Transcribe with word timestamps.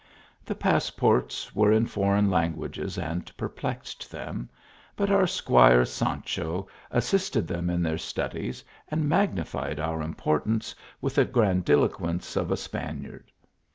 The 0.43 0.55
passports 0.55 1.53
were 1.53 1.71
in 1.71 1.85
foreign 1.85 2.31
languages 2.31 2.97
and 2.97 3.31
perplexed 3.37 4.09
them, 4.09 4.49
but 4.95 5.11
our 5.11 5.27
.Squire 5.27 5.85
Sancho 5.85 6.67
assisted 6.89 7.47
them 7.47 7.69
in 7.69 7.83
their 7.83 7.99
studies, 7.99 8.63
and 8.87 9.07
magnified 9.07 9.79
our 9.79 10.01
importance 10.01 10.73
with 11.01 11.13
the 11.13 11.25
grandiloquence 11.25 12.35
of 12.35 12.49
a 12.49 12.57
Spaniard. 12.57 13.31